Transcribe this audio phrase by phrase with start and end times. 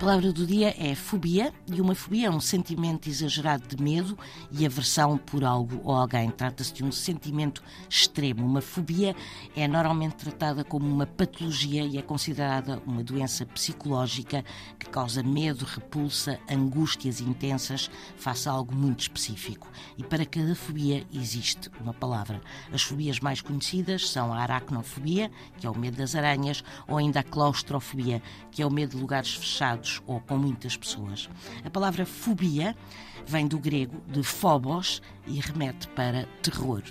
[0.00, 4.18] palavra do dia é fobia, e uma fobia é um sentimento exagerado de medo
[4.50, 6.30] e aversão por algo ou alguém.
[6.30, 8.46] Trata-se de um sentimento extremo.
[8.46, 9.14] Uma fobia
[9.54, 14.42] é normalmente tratada como uma patologia e é considerada uma doença psicológica
[14.78, 19.68] que causa medo, repulsa, angústias intensas face a algo muito específico.
[19.98, 22.40] E para cada fobia existe uma palavra.
[22.72, 27.20] As fobias mais conhecidas são a aracnofobia, que é o medo das aranhas, ou ainda
[27.20, 31.28] a claustrofobia, que é o medo de lugares fechados ou com muitas pessoas.
[31.64, 32.76] A palavra fobia
[33.26, 36.82] vem do grego de phobos e remete para terror.